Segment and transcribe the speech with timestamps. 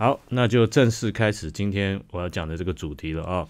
[0.00, 3.46] 好，那就正式开始今天我要讲的这个主题了啊。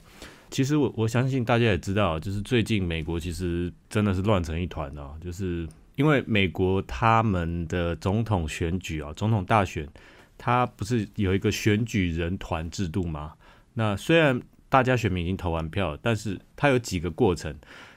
[0.50, 9.88] 其实我我相信大家也知道，就是最近美国其实真的是乱成一团啊，就是因为美国他们的总统选举啊，总统大选，
[10.36, 13.34] 它不是有一个选举人团制度吗？
[13.74, 17.54] 那虽然大家选民已经投完票，但是它有几个过程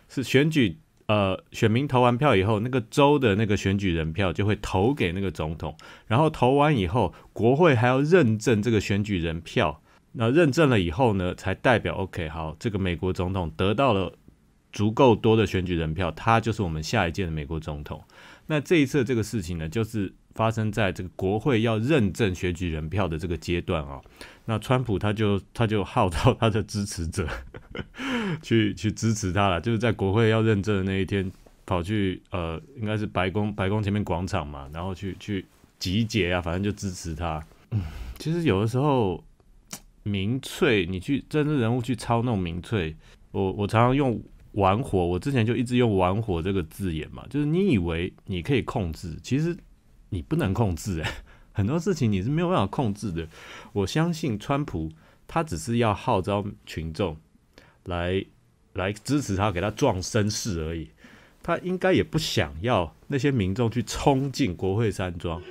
[0.08, 0.78] 是选举。
[1.14, 9.80] 呃，选民投完票以后，那个州的那个选举人票就会投给那个总统，然后投完以后，国会还要认证这个选举人票。
[10.14, 14.14] 那认证了以后呢，才代表 OK，好，这个美国总统得到了
[14.72, 18.04] 足够多的选举人票，他就是我们下一届的美国总统。
[18.48, 24.02] 那这一次这个事情呢，就是发生在这个国会要认证选举人票的这个阶段啊。
[24.46, 27.28] 那川普他就他就号召他的支持者
[28.44, 31.32] 去去支持他了，就是在国会要认证的那一天，
[31.66, 35.46] 跑去呃，应该是白宫白宫前面广场嘛，然后去去
[35.80, 37.42] 集结啊，反正就支持他。
[37.72, 37.82] 嗯，
[38.20, 39.24] 其实有的时候
[40.04, 42.94] 民粹，你去政治人物去操弄民粹，
[43.32, 49.56] 我我常常用玩火，我之前就一直用玩火这个字眼嘛，就是你以为你可以控制，其实
[50.14, 51.12] 你不能控制哎。
[51.52, 53.28] 很多事情你是没有办法控制的。
[53.74, 54.92] 我相信川普
[55.28, 57.18] 他只是要号召群众
[57.86, 58.24] 来
[58.74, 60.90] 来支持他，给他壮声势而已。
[61.42, 65.42] 他应该也不想要那些民众去冲进国会山庄，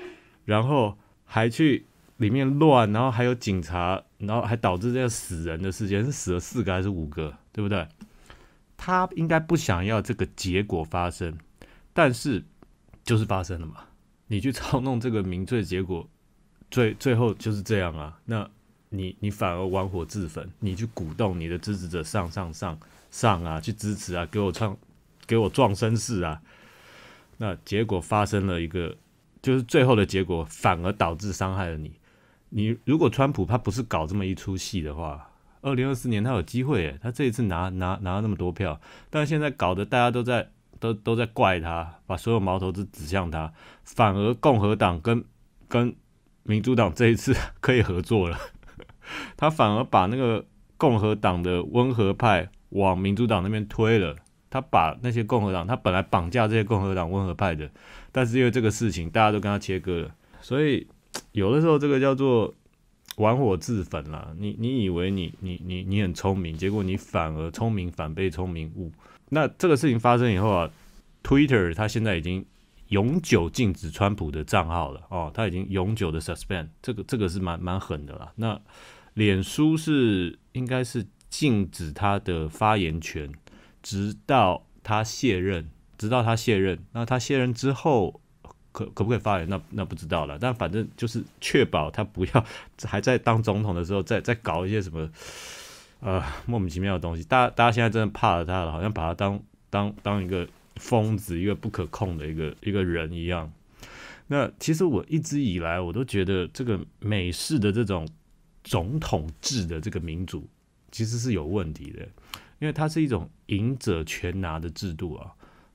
[0.44, 7.86] 然后还去里面乱，然后还有警察，然后还导致这个死人的事件，是死了四个还是五个，对不对？
[8.76, 11.38] 他应该不想要这个结果发生，
[11.92, 12.42] 但是
[13.04, 13.84] 就是发生了嘛。
[14.32, 16.08] 你去操弄这个民粹，结果
[16.70, 18.18] 最最后就是这样啊！
[18.24, 18.48] 那
[18.88, 22.78] 你你反而玩火自焚，你去鼓动你的支持者上上上
[23.10, 24.74] 上啊，去支持啊，给我唱，
[25.26, 26.40] 给我壮声势啊！
[27.36, 28.96] 那结果发生了一个，
[29.42, 31.92] 就是最后的结果反而导致伤害了你。
[32.48, 40.50] 你如果川普他不是搞这么一出戏的话，二零二四年他有机会，他这一次拿拿拿了那么多票，但现在搞得大家都在。
[40.82, 43.52] 都都在怪他，把所有矛头都指向他，
[43.84, 45.24] 反而共和党跟
[45.68, 45.94] 跟
[46.42, 48.36] 民主党这一次 可以合作了，
[49.38, 50.44] 他反而把那个
[50.76, 54.16] 共和党的温和派往民主党那边推了，
[54.50, 57.70] 他把那些共和党，他本来绑架这些共和党温和派的，
[58.10, 60.10] 但是因为这个事情，大家都跟他切割了，
[60.40, 60.88] 所以
[61.30, 62.52] 有的时候这个叫做
[63.18, 64.34] 玩火自焚啦。
[64.36, 68.90] 你你以为你你你你很聪明，结果你反而聪明反被聪明误。
[69.34, 70.70] 那这个事情发生以后啊
[71.22, 72.44] ，Twitter 它现在已经
[72.88, 78.30] 永久禁止川普的账号了哦，他已经永久的 suspend，这个这个是蛮蛮狠的啦。
[78.36, 78.60] 那
[79.14, 83.32] 脸书是应该是禁止他的发言权，
[83.82, 86.78] 直到他卸任，直到他卸任。
[86.92, 88.20] 那他卸任之后
[88.70, 89.48] 可可不可以发言？
[89.48, 90.38] 那那不知道了。
[90.38, 92.44] 但反正就是确保他不要
[92.84, 95.08] 还在当总统的时候再再搞一些什么。
[96.02, 99.40] 呃，莫名其妙的东西，大家大家现在真的怕了他了，好像把他当
[99.70, 103.50] 当当一个疯子，一个不可控的一个一个人一样。
[104.26, 108.04] 那其实我一直以来我都觉得，这个美式的这种
[108.64, 110.48] 总统制的这个民主
[110.90, 112.02] 其实是有问题的，
[112.58, 115.30] 因为它是一种赢者全拿的制度啊。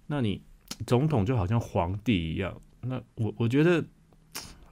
[0.07, 0.41] 那你
[0.85, 3.81] 总统就好像皇帝一样，那我我觉得，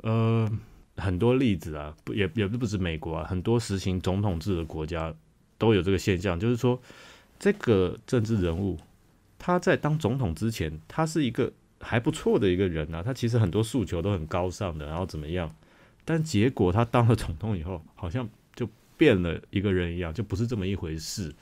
[0.01, 0.51] 呃，
[0.97, 5.15] 很多例子啊，不也也不止美国啊，很多实行总统制的国家。
[5.65, 6.79] 都有这个现象，就是说，
[7.39, 8.77] 这个政治人物
[9.39, 15.53] 他在当总统之前，他是一个还不错的一个人啊，他其实很多诉求都很高尚的，然后怎么样？
[16.05, 21.33] 但结果他当了总统以后，好像就变了一个人一样，就不是这么一回事。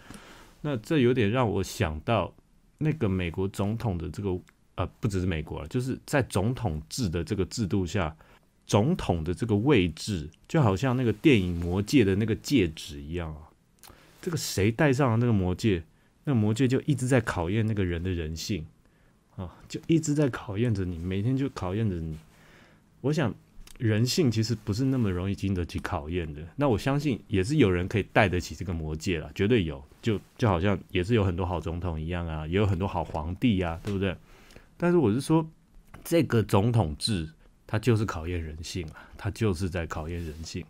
[0.62, 2.34] 那这有点让我想到
[2.78, 4.40] 那个美国总统的这个
[4.76, 8.16] 呃，不只是美国了，就是在总统制的这个制度下，
[8.66, 13.53] 总统的这个位置就好像那个电影《魔戒》的那个戒指一样啊。
[14.24, 15.84] 这个谁戴上了那个魔戒，
[16.24, 18.66] 那魔戒就一直在考验那个人的人性
[19.36, 22.18] 啊，就一直在考验着你，每天就考验着你。
[23.02, 23.36] 我想
[23.80, 26.42] 人性其实不是那么容易经得起考验的。
[26.56, 29.84] 那我相信也是有人可以戴得起这个魔戒了，绝对有。
[30.02, 34.16] 就就好像也是有很多好总统一样啊，也有很多好皇帝呀，对不对？
[34.78, 35.46] 但是我是说，
[36.04, 37.30] 这个总统制
[37.68, 40.66] 它就是考验人性啊，它就是在考验人性。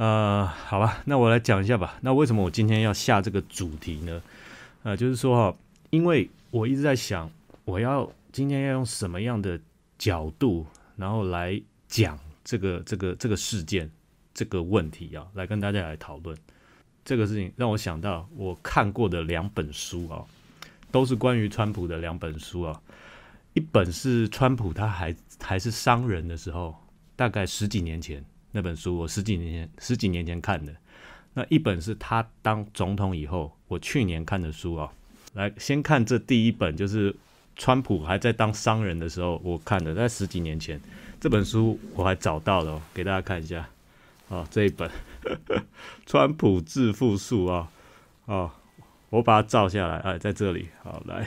[0.00, 1.98] 呃，好吧，那我来讲一下吧。
[2.00, 4.22] 那为什么我今天要下这个主题呢？
[4.82, 5.58] 呃，就是说哈，
[5.90, 7.30] 因为我一直在想，
[7.66, 9.60] 我要今天要用什么样的
[9.98, 10.66] 角度，
[10.96, 13.90] 然后来讲这个这个这个事件
[14.32, 16.34] 这个问题啊，来跟大家来讨论
[17.04, 20.24] 这个事情，让我想到我看过的两本书啊，
[20.90, 22.80] 都是关于川普的两本书啊。
[23.52, 26.74] 一本是川普他还还是商人的时候，
[27.16, 28.24] 大概十几年前。
[28.52, 30.74] 那本书，我十几年前十几年前看的。
[31.34, 34.92] 那一本是他当总统以后，我去年看的书啊。
[35.34, 37.14] 来，先看这第一本，就是
[37.54, 40.80] 川普还在当商人的时候我看的，在十几年前。
[41.20, 43.68] 这本书我还找到了，给大家看一下。
[44.28, 44.88] 啊，这一本
[46.06, 47.68] 《川普致富术》啊，
[48.26, 48.54] 啊，
[49.10, 50.68] 我把它照下来，哎，在这里。
[50.82, 51.26] 好，来，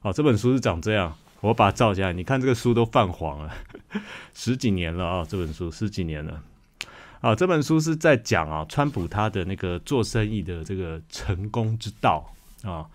[0.00, 2.12] 好，这本书是长这样，我把它照下来。
[2.12, 3.52] 你看这个书都泛黄了，
[4.34, 6.42] 十几年了啊，这本书十几年了。
[7.20, 12.32] 啊，这本书是在讲啊，川普他的那个做生意的这个成功之道
[12.62, 12.86] 啊。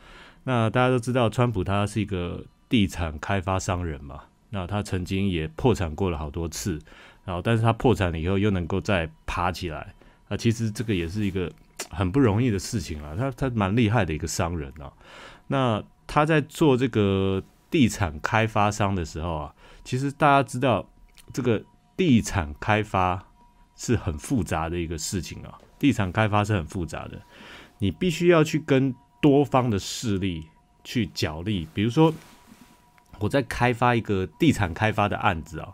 [0.43, 6.79] 那大家都知道，川普他是一个地产开发商人嘛，那他曾经也破产过了好多次。
[7.23, 9.95] 然后，但是他破产了以后又能够再爬起来，
[10.27, 11.51] 啊，其实这个也是一个
[11.89, 13.15] 很不容易的事情啊。
[13.17, 14.91] 他他蛮厉害的一个商人啊。
[15.47, 20.87] 那他在做这个地产开发商的时候啊，其实大家知道，
[21.33, 21.63] 这个
[21.97, 23.23] 地产开发
[23.75, 25.59] 是很复杂的一个事情啊。
[25.77, 27.21] 地产开发是很复杂的，
[27.79, 30.47] 你必须要去跟多方的势力
[30.83, 31.67] 去角力。
[31.73, 32.13] 比如说，
[33.19, 35.73] 我在开发一个地产开发的案子啊。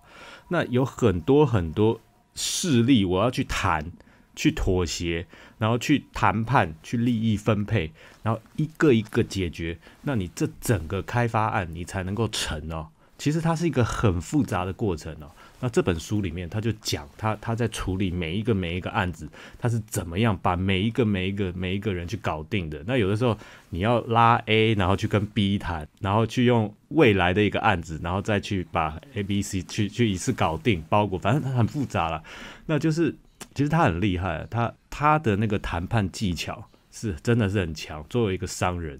[0.49, 2.01] 那有很多很多
[2.35, 3.91] 势力，我要去谈、
[4.35, 5.27] 去妥协，
[5.59, 7.93] 然后去谈判、去利益分配，
[8.23, 9.79] 然后一个一个解决。
[10.01, 12.89] 那你这整个开发案，你才能够成哦。
[13.21, 15.29] 其实它是一个很复杂的过程哦。
[15.59, 19.29] 那这本书里面，他就讲他他在处理每一个每一个案子，
[19.59, 22.83] 他是怎么样把每一个每一个每一个人去搞定的。
[22.87, 23.37] 那有的时候
[23.69, 32.23] 你要拉 A，然后去跟 B 谈，然后去用未来的一个案子，然后再去把 A、B、C 去去一次搞定包裹，反正他很复杂了。
[32.65, 33.15] 那就是
[33.53, 38.05] 其实他很厉害，他他的那个谈判技巧是真的是很强。
[38.09, 38.99] 作为一个商人，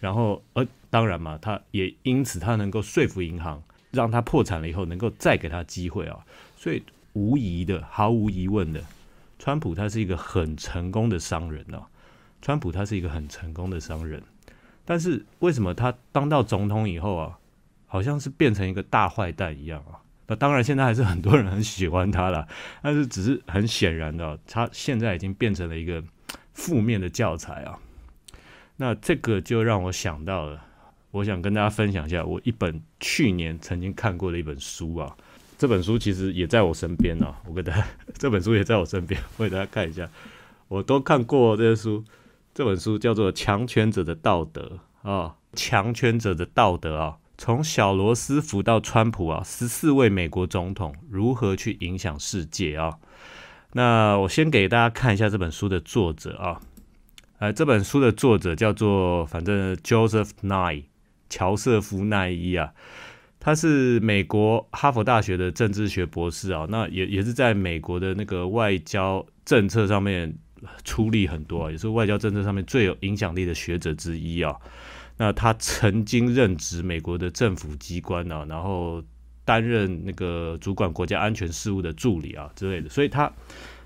[0.00, 3.62] 然后呃当然嘛，他也因此他能够说服银行。
[3.92, 6.18] 让他破产了以后，能够再给他机会啊！
[6.56, 8.82] 所以无疑的、毫无疑问的，
[9.38, 11.86] 川普他是一个很成功的商人啊。
[12.40, 14.22] 川普他是一个很成功的商人，
[14.86, 17.38] 但是为什么他当到总统以后啊，
[17.86, 20.00] 好像是变成一个大坏蛋一样啊？
[20.26, 22.48] 那当然，现在还是很多人很喜欢他了，
[22.82, 26.02] 但是只是很显然的，他现在已经变成了一个
[26.52, 27.78] 负面的教材啊。
[28.76, 30.66] 那这个就让我想到了。
[31.10, 35.14] 我想跟大家分享一下我一本去年曾经看过的一本书啊，
[35.58, 40.08] 这本书其实也在我身边啊，我跟大家 这本书也在我身边，我给大家看一下，
[40.68, 42.02] 我都看过这些书，
[42.54, 52.98] 这本书叫做《强权者的道德》啊，《强权者的道德》啊，从小罗斯福到川普啊，十四位美国总统如何去影响世界啊？
[53.72, 56.60] 那我先给大家看一下这本书的作者啊，
[57.38, 60.84] 呃，这本书的作者叫做反正 Joseph Nye。
[61.34, 62.74] 乔瑟夫奈伊啊，
[63.40, 70.36] 他是美国哈佛大学的政治学博士啊，那也也是在美国的那个外交政策上面
[70.84, 74.54] 出力很多啊，也是外交政策上面最有影响力的学者之一啊。
[75.16, 79.02] 那他曾经任职美国的政府机关啊，然后
[79.44, 83.32] 担任那个主管国家安全事务的助理啊之类的，所以他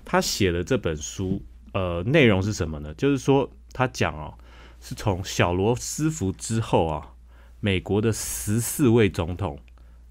[0.03, 1.41] 他写了这本书，
[1.73, 2.93] 呃，内容是什么呢？
[2.93, 4.33] 就是说他讲哦，
[4.79, 7.13] 是从小罗斯福之后啊。
[7.59, 9.57] 美国的十四位总统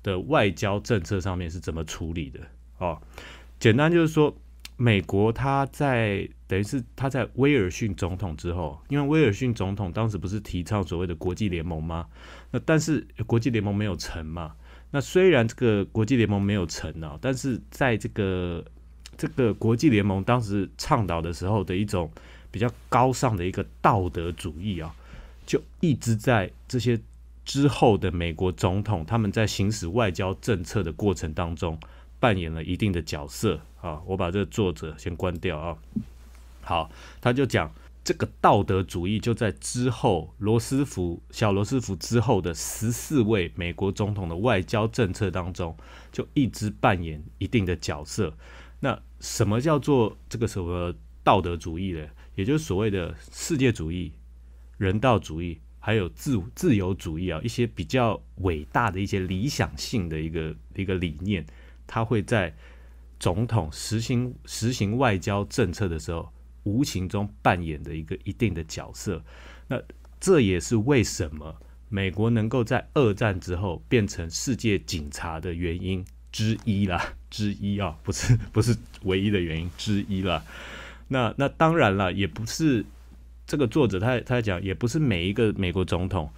[0.02, 2.41] 的外交政策上面是怎么处理的？
[2.79, 3.00] 哦，
[3.60, 4.36] 简单就是说，
[4.76, 12.08] 美国他在等于是他在威尔逊总统之后，因为威尔逊总统当时不是提倡所谓的国际联盟吗？
[12.50, 14.56] 那但是国际联盟没有成嘛？
[14.96, 18.65] 那虽然这个国际联盟没有成啊，但是在这个
[19.19, 22.10] 这个国际联盟当时倡导的时候的一种
[22.50, 24.91] 比较高尚的一个道德主义啊，
[25.44, 26.98] 就一直在这些。
[27.44, 31.79] 之后的美国总统，他们在行使外交政策的过程当中，
[32.19, 34.03] 扮演了一定的角色啊。
[34.05, 35.76] 我把这个作者先关掉啊。
[36.62, 37.72] 好，他就讲
[38.06, 45.77] 这个道德主义就在之后罗斯福小罗斯福之后的十四位美国总统的外交政策当中，
[46.13, 48.32] 就一直扮演一定的角色。
[48.79, 50.94] 那什么叫做这个什么
[51.25, 52.06] 道德主义呢？
[52.36, 54.13] 也就是所谓的世界主义、
[54.79, 55.60] 人道主义。
[55.81, 61.44] 还有自自由主义啊，一些比较伟大的一些理想性的一个一个理念，
[61.86, 62.53] 它会在
[63.20, 66.29] 总统实行实行外交政策的时候，
[66.67, 69.25] 无形中扮演的一个一定的角色。
[69.69, 69.81] 那
[70.20, 71.56] 这也是为什么
[71.89, 80.44] 美国能够在二战之后变成世界警察的原因之一啦，之一啊，不是不是唯一的原因之一啦。
[81.08, 82.85] 那那当然了，也不是。
[83.49, 86.29] 这个作者他他讲，也不是每一个美国总统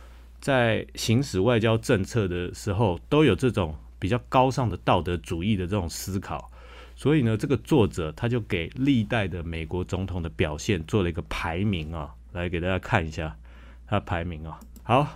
[0.43, 6.53] 在行使外交政策的时候都有这种比较高尚的道德主义的这种思考，
[6.99, 13.37] 所以呢，这个作者他就给历代的美国总统的表现做了一个排名啊，来给大家看一下
[13.87, 14.59] 他排名啊。
[14.83, 15.07] 好，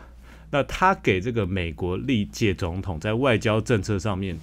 [0.50, 4.38] 那他给这个美国历届总统在外交政策上面，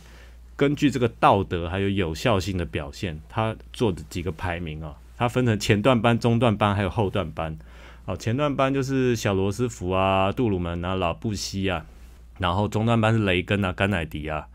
[0.58, 7.58] 根据这个道德还有有效性的表现，他做的几个排名啊，他分成前段班、中段班还有后段班。
[8.06, 11.86] 好，前段班就是小罗斯福啊、杜鲁门啊、老布希啊，
[12.38, 14.46] 然后中段班是雷根啊、甘乃迪啊。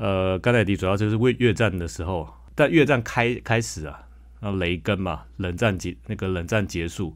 [0.00, 4.08] 呃，甘乃迪主要就是为越战的时候，但越战开开始啊，
[4.40, 7.14] 那雷根嘛，冷战结那个冷战结束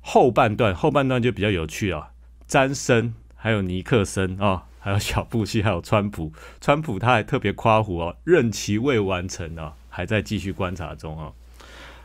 [0.00, 2.12] 后半段，后半段就比较有趣啊，
[2.46, 11.32] 詹森还有尼克森啊，还有小布希，还有川普，川普他还特别夸胡哦，任期未完成啊，还在继续观察中啊。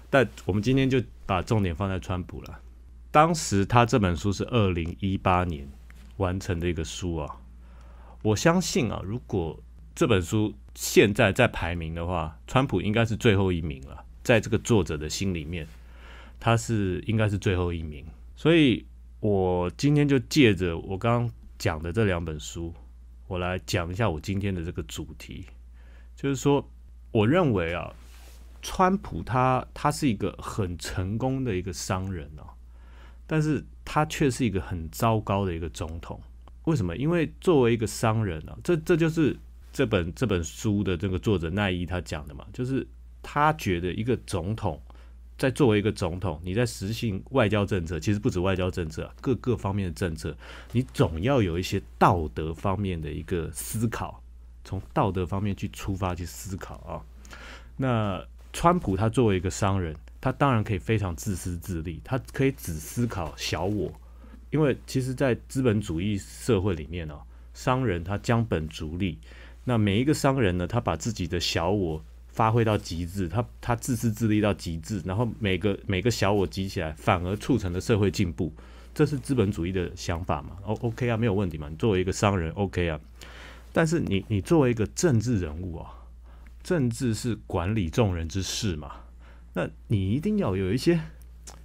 [0.09, 2.59] 但我们今天就把重点放在川普了，
[3.11, 5.69] 当时他这本书是二零一八年
[6.15, 7.35] 完成的一个书啊，
[8.23, 9.59] 我相信啊，如果
[9.97, 14.05] 这本书现在在排名的话，川普应该是最后一名了。
[14.23, 15.67] 在这个作者的心里面，
[16.39, 18.05] 他是应该是最后一名。
[18.35, 18.85] 所以
[19.19, 22.71] 我今天就借着我刚刚讲的这两本书，
[23.25, 25.47] 我来讲一下我今天的这个主题，
[26.15, 26.63] 就是说，
[27.09, 27.91] 我认为啊，
[28.61, 32.45] 川普他他是一个很成功的一个商人哦，
[33.25, 36.21] 但是他却是一个很糟糕的一个总统。
[36.65, 36.95] 为什么？
[36.95, 39.35] 因为作为一个商人啊，这这就是。
[39.77, 42.83] 这本这本书的这个作者奈伊他讲的嘛，就是
[43.21, 44.81] 他觉得一个总统
[45.37, 50.35] 在作为一个总统，你在实行外交政策，其实不止外交政策，各个方面的政策，
[50.71, 54.19] 你总要有一些道德方面的一个思考，
[54.63, 56.97] 从道德方面去出发去思考啊。
[57.75, 63.93] 那川普他作为一个商人，他当然可以非常自私自利，他可以只思考小我，
[64.49, 67.15] 因为其实，在资本主义社会里面呢，
[67.53, 69.19] 商人他将本逐利。
[69.69, 78.53] 那每一个商人呢，他把自己的小我发挥到极致，他他自私自利到极致，然后每个每个小我集起来，反而促成了社会进步，
[78.93, 81.67] 这是资本主义的想法嘛？O OK 啊，没有问题嘛？
[81.67, 82.97] 你作为一个商人 OK 啊，
[83.73, 85.91] 但是你你作为一个政治人物啊，
[86.63, 88.93] 政治是管理众人之事嘛，
[89.53, 90.97] 那你一定要有一些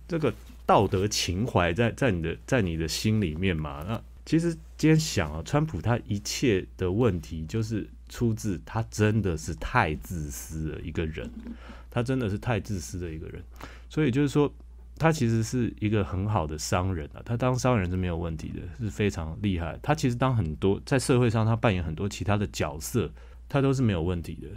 [0.09, 0.35] 这个
[0.67, 3.85] 道德情怀在在你的在你的心里面嘛？
[3.87, 11.29] 那其实今天想啊，川普他一切的问题就是出自他真的是太自私了一个人，
[11.91, 13.43] 他真的是太自私的一个人，
[13.89, 14.53] 所以就是说
[14.97, 19.79] 他其实是一个很好的商人啊，他当商人是没有问题的，是非常厉害。
[19.83, 23.11] 他其实当很多在社会上他扮演很多其他的角色，
[23.49, 24.49] 他都是没有问题的。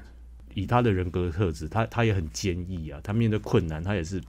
[0.54, 4.22] 以他的人格特质，他他也很坚毅啊，他面对困难他也是，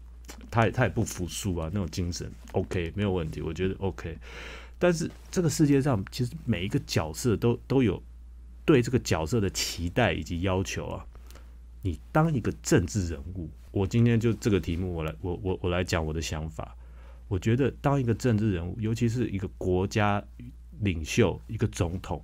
[0.51, 4.19] 他也他也不服输啊，那种精神 OK 没有问题，我觉得 OK。
[4.79, 8.03] 但是这个世界上，其实每一个角色都都有
[8.65, 11.07] 对这个角色的期待以及要求啊。
[11.83, 16.77] 你当一个政治人物，我今天就这个题目，我来我我我来讲我的想法。
[17.29, 20.23] 我觉得当一个政治人物，尤其是一个国家
[20.81, 22.23] 领袖、一个总统、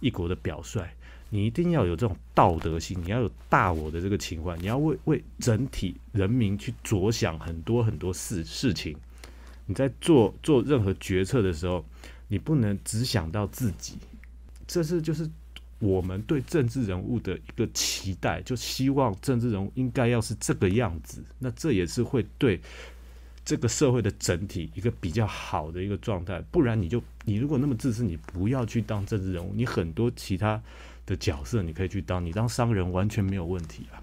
[0.00, 0.82] 一国的表率，
[1.28, 8.96] 你一定要有这种道德心，你要有大我的这个情怀，你要为为整体人民去着想很多很多事事情。
[9.66, 11.84] 你在做做任何决策的时候，
[12.28, 13.94] 你不能只想到自己，
[14.66, 15.28] 这是就是
[15.78, 21.24] 我们对政治人物的一个期待，就希望政治人物应该要是这个样子。
[21.38, 22.60] 那这也是会对
[23.44, 26.40] 这个社会的整体一个比较好的一个状态。
[26.50, 30.62] 不然你就你如果那么自私，你不要去当政治人物，你很多其他
[31.06, 33.96] 的角色你可以去当，你当商人完全没有问题啊。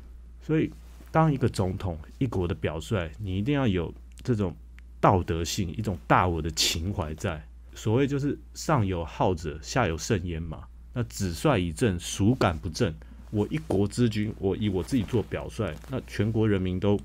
[0.43, 0.71] 所以，
[1.11, 4.55] 当一个总统、一国的表率，你一定要有这种。
[5.01, 10.63] 道德性一种大我的情怀在，所谓就是上有好者，下有甚焉嘛。
[10.93, 12.93] 那子帅以正，孰敢不正？
[13.31, 16.99] 我一国之君，我以我自己做表率，那全国人民都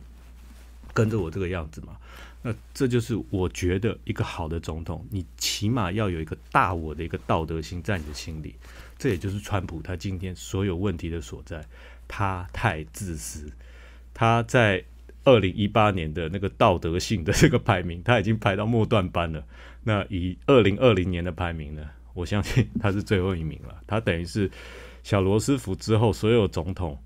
[0.93, 1.97] 跟着我这个样子嘛。
[2.43, 8.55] 那这就是我觉得一个好的总统，你起码要有一个大我的一个道德心在你的心里。
[8.99, 11.65] 这也就是川普他今天所有问题的所在，
[12.07, 13.50] 他太自私，
[14.12, 14.85] 他在。
[15.26, 19.45] 二零一八年的那个道德性的这个排名，他已经排到末段班了。
[19.83, 21.83] 那以二零二零年的排名呢？
[22.14, 23.76] 我相信他是最后一名了。
[23.87, 24.50] 他等于是
[25.02, 26.99] 小罗斯福之后所有总统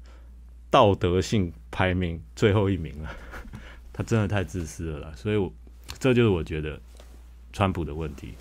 [0.71, 3.11] 道德性排名最后一名了。
[3.93, 5.53] 他真的太自私了啦，所以我
[5.99, 6.79] 这就是我觉得
[7.53, 8.35] 川普的问题。